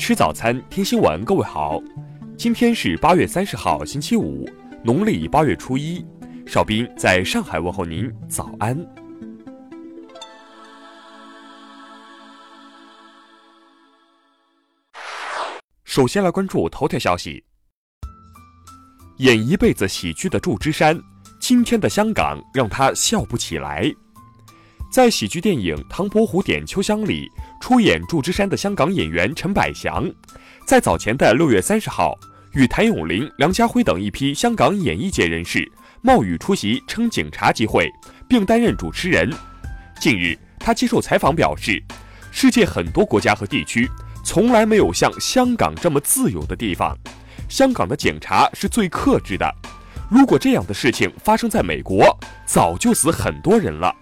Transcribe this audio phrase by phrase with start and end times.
[0.00, 1.22] 吃早餐，听新闻。
[1.26, 1.78] 各位好，
[2.38, 4.48] 今天是八月三十号，星期五，
[4.82, 6.02] 农历八月初一。
[6.46, 8.74] 邵斌在上海问候您，早安。
[15.84, 17.44] 首先来关注头条消息：
[19.18, 20.98] 演一辈子喜剧的祝枝山，
[21.38, 23.94] 今天的香港让他笑不起来。
[24.90, 27.30] 在喜剧电影《唐伯虎点秋香》里
[27.60, 30.10] 出演祝枝山的香港演员陈百祥，
[30.66, 32.18] 在早前的六月三十号，
[32.54, 35.64] 与谭咏麟、梁家辉等一批香港演艺界人士
[36.02, 37.88] 冒雨出席称警察集会，
[38.28, 39.32] 并担任主持人。
[40.00, 41.80] 近日，他接受采访表示，
[42.32, 43.88] 世界很多国家和地区
[44.24, 46.98] 从来没有像香港这么自由的地方，
[47.48, 49.48] 香港的警察是最克制的。
[50.10, 53.94] 如果这样的事情发生在美国，早就死很多人了。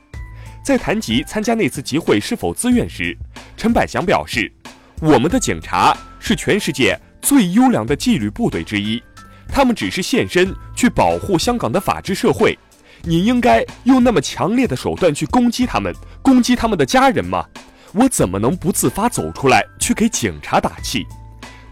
[0.68, 3.16] 在谈及参加那次集会是否自愿时，
[3.56, 4.52] 陈百祥表示
[5.00, 9.02] ：“我们的警察是全世界最优良的纪律部队之一，
[9.48, 12.54] 他们只是现身去保护香港的法治社会。
[13.00, 17.46] 你应该用那么强烈的手段去攻击他们，攻击他们的家人吗？
[17.94, 21.06] 我怎么能不自发走出来去给警察打气？”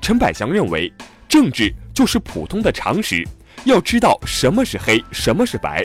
[0.01, 0.91] 陈百祥认为，
[1.29, 3.23] 政治就是普通的常识，
[3.65, 5.85] 要知道什么是黑，什么是白。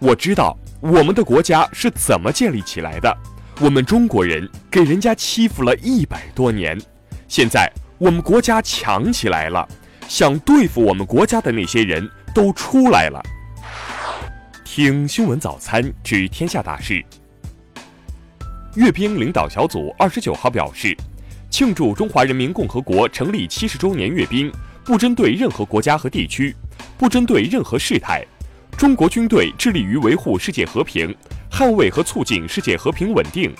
[0.00, 0.58] 我知道。
[0.80, 3.16] 我们的国家是怎么建立起来的？
[3.60, 6.80] 我们中国人给人家欺负了一百多年，
[7.28, 9.68] 现在我们国家强起来了，
[10.08, 13.22] 想对付我们国家的那些人都出来了。
[14.64, 17.04] 听新闻早餐知天下大事。
[18.74, 20.96] 阅兵领导小组二十九号表示，
[21.50, 24.50] 庆祝中华人民共和国成立七十周年阅兵，
[24.82, 26.56] 不针对任何国家和地区，
[26.96, 28.24] 不针对任何事态。
[28.80, 31.14] 中国军队致力于维护世界和平，
[31.52, 33.54] 捍卫和促进世界和平稳定。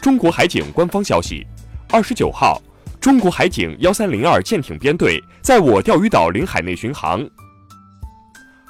[0.00, 1.44] 中国海警官方消息：
[1.90, 2.62] 二十九号，
[3.00, 7.28] 中国海警幺三零二舰艇编队在我钓鱼岛领海内巡航。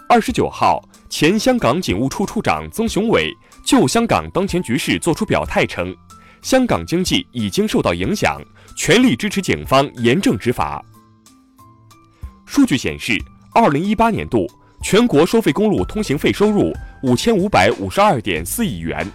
[0.08, 3.30] 二十九号，前香港警务处处长曾雄伟
[3.66, 5.94] 就香港当前局势作出表态称，
[6.40, 8.40] 香港经济已经受到影响，
[8.74, 10.82] 全力支持警方严正执法。
[12.46, 13.22] 数据显示，
[13.52, 14.50] 二零一八年度。
[14.80, 16.72] 全国收费公路通行费收入
[17.02, 19.06] 五千五百五十二点四亿元，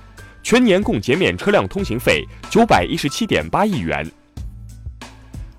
[0.43, 4.05] 全年共减免车辆通行费九百一十七点八亿元。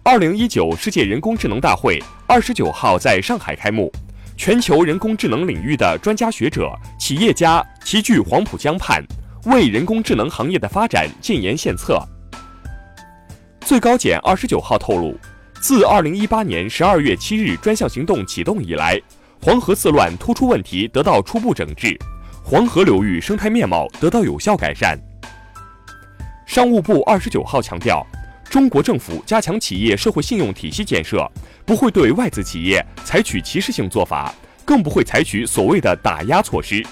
[0.02, 3.90] 二零一九世界人工智能大会二十九号在上海开幕，
[4.36, 9.02] 全球人工智能领域的专家学者、企业家齐聚黄浦江畔，
[9.46, 11.98] 为人工智能行业的发展建言献策。
[13.62, 15.18] 最高检二十九号透露，
[15.60, 19.00] 自二零一八年十二月七日专项行动启动以来。
[19.44, 21.94] 黄河四乱突出问题得到初步整治，
[22.42, 24.98] 黄河流域生态面貌得到有效改善。
[26.46, 28.02] 商务部二十九号强调，
[28.48, 31.30] 中国政府加强企业社会信用体系建设，
[31.66, 34.34] 不会对外资企业采取歧视性做法，
[34.64, 36.82] 更不会采取所谓的打压措施。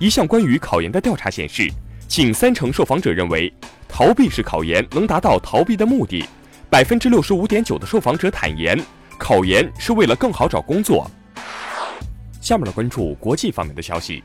[0.00, 1.70] 一项关于考研的调查显示，
[2.08, 3.54] 近三成受访者认为
[3.88, 6.24] 逃避式考研能达到逃避的目的，
[6.68, 8.76] 百分之六十五点九的受访者坦言。
[9.18, 11.10] 考研是为了更好找工作。
[12.40, 14.22] 下面来关注国际方面的消息。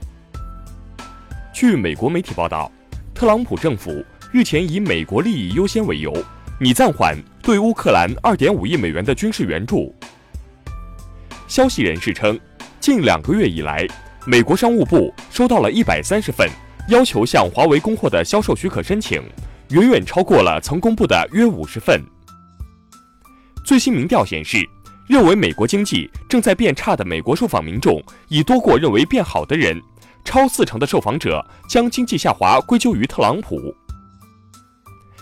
[1.53, 2.72] 据美国媒体报道，
[3.13, 6.13] 特朗普政府日前以美国利益优先为由，
[6.59, 9.94] 拟暂缓对乌克兰二点五亿美元的军事援助。
[11.47, 12.40] 消息人士称，
[12.80, 13.88] 近两个月以来，
[14.25, 16.47] 美国商务部收到了一百三十份
[16.90, 19.22] 要求向华为供货的销售许可申请，
[19.69, 22.00] 远远超过了曾公布的约五十份。
[23.66, 24.57] 最新民调显示。
[25.07, 29.81] 认为美国经济正在变差的美国受访民众已多过认为变好的人，
[30.23, 33.59] 超四成的受访者将经济下滑归咎于特朗普。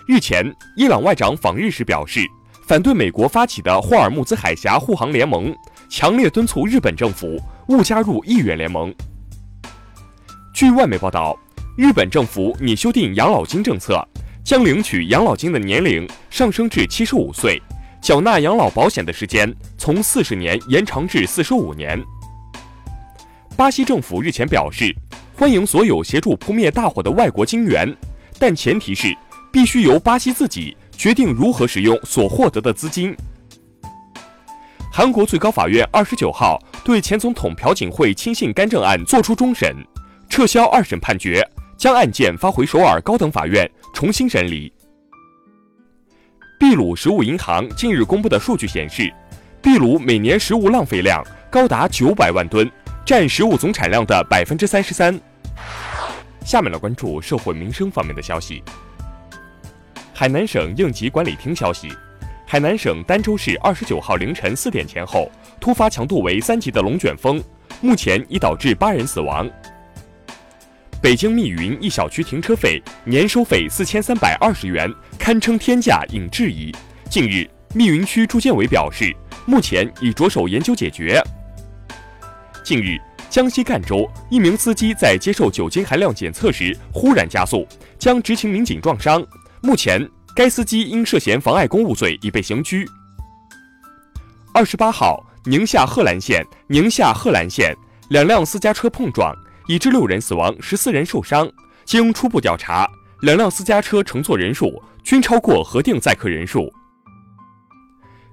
[0.08, 2.22] 日前，伊朗外长访日时表示，
[2.68, 5.56] 反对美国发起的霍尔木兹海峡护航联盟，
[5.90, 8.94] 强烈敦促日本政府勿加入意愿联盟。
[10.54, 11.38] 据外媒报道，
[11.78, 14.04] 日本政府拟修订养老金政策，
[14.44, 17.62] 将领取养老金的年龄上升至七十五岁。
[18.02, 22.02] 缴纳养老保险的时间从四十年延长至四十五年。
[23.56, 24.96] 巴西政府日前表示，
[25.36, 27.94] 欢迎所有协助扑灭大火的外国金援，
[28.40, 29.16] 但前提是
[29.52, 33.16] 必须由巴西自己决定如何使用所获得的资金。
[34.92, 39.76] 韩国最高法院二十九号对前总统朴槿惠亲信干政案作出终审，
[40.30, 41.46] 撤销二审判决，
[41.78, 44.72] 将案件发回首尔高等法院重新审理。
[46.70, 49.12] 秘鲁食物银行近日公布的数据显示，
[49.60, 52.72] 秘鲁每年食物浪费量高达九百万吨，
[53.04, 55.20] 占食物总产量的百分之三十三。
[56.46, 58.62] 下面来关注社会民生方面的消息。
[60.14, 61.92] 海南省应急管理厅消息，
[62.46, 65.28] 海南省儋州市二十九号凌晨四点前后，
[65.60, 67.44] 突发强度为三级的龙卷风，
[67.82, 69.50] 目前已导致八人死亡。
[71.02, 76.76] 北京密云一小区停车费年收费四千三百二十元，堪称天价，引质疑。
[77.10, 79.16] 近日，密云区住建委表示，
[79.46, 81.22] 目前已着手研究解决。
[82.66, 82.98] 近日，
[83.30, 87.66] 江西赣州一名司机在接受酒精含量检测时忽然加速，
[87.98, 89.26] 将执勤民警撞伤。
[89.62, 90.06] 目前，
[90.36, 92.86] 该司机因涉嫌妨碍公务罪已被刑拘。
[94.54, 97.74] 二十八号，宁夏贺兰县宁夏贺兰县
[98.10, 99.34] 两辆私家车碰撞。
[99.70, 101.48] 已致六人死亡，十四人受伤。
[101.86, 102.90] 经初步调查，
[103.22, 106.68] 两辆私家车乘坐人数均超过核定载客人数。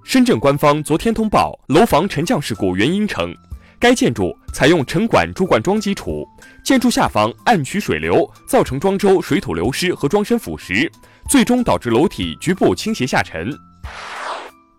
[0.03, 3.35] 深圳官方昨天通报楼房沉降事故原因称，
[3.79, 6.27] 该建筑采用沉管注灌桩基础，
[6.65, 10.91] 建筑下方暗渠水流造成桩周水土流失和桩身腐蚀，
[11.29, 13.55] 最终导致楼体局部倾斜下沉。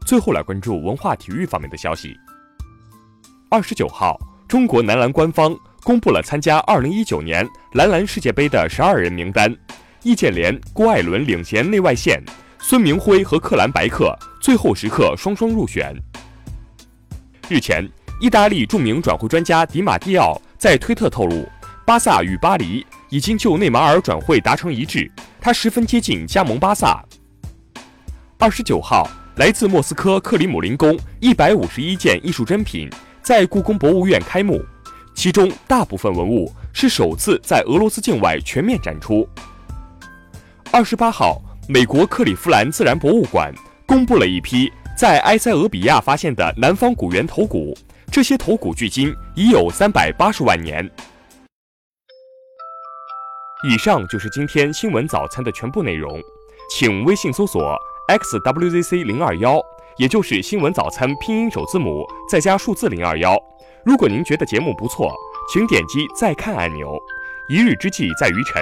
[0.07, 2.15] 最后来关注文化体育方面的消息。
[3.47, 4.17] 二十九号，
[4.47, 5.55] 中国男篮官方。
[5.83, 9.55] 公布了参加二零一九年男篮世界杯的十二人名单，
[10.03, 12.21] 易建联、郭艾伦领衔内外线，
[12.59, 15.95] 孙铭徽和克兰白克最后时刻双双入选。
[17.47, 17.89] 日前，
[18.19, 21.47] 意大利著名转会专家迪马蒂奥在推特透露，
[21.85, 25.09] 巴萨与巴黎已经就内马尔转会达成一致，
[25.39, 27.01] 他十分接近加盟巴萨。
[28.37, 32.89] 二十九号，来自莫斯科克里姆林宫一百五十一件艺术珍品
[33.21, 34.61] 在故宫博物院开幕。
[35.17, 39.27] 其中大部分文物是首次在俄罗斯境外全面展出。
[40.71, 43.51] 二十八号，美国克利夫兰自然博物馆
[43.87, 47.75] 公布了一批在埃塞俄比亚发现的南方古猿头骨，
[48.11, 50.87] 这些头骨距今已有三百八十万年。
[53.67, 56.21] 以上就是今天新闻早餐的全部内容，
[56.69, 57.75] 请微信搜索
[58.07, 59.59] xwzc 零二幺，
[59.97, 63.35] 也就是新闻早餐拼音首字母再加数字零二幺。
[63.87, 65.15] 如果您觉得节目不错，
[65.47, 67.01] 请点击再看按钮。
[67.47, 68.61] 一日之计在于晨，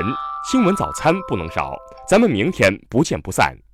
[0.51, 1.75] 新闻早餐不能少，
[2.07, 3.64] 咱们明天不见不散。